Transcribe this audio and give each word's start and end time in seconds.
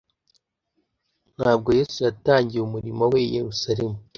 Ntabwo 1.35 1.69
Yesu 1.79 1.97
yatangiye 2.07 2.61
umurimo 2.63 3.03
we 3.11 3.19
i 3.27 3.31
Yerusalemu 3.35 3.97